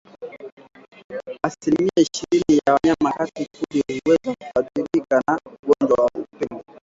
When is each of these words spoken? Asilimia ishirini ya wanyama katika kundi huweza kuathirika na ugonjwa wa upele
Asilimia 1.43 1.91
ishirini 1.99 2.61
ya 2.67 2.73
wanyama 2.73 3.11
katika 3.11 3.47
kundi 3.57 4.01
huweza 4.05 4.35
kuathirika 4.53 5.21
na 5.27 5.39
ugonjwa 5.45 6.03
wa 6.03 6.09
upele 6.23 6.63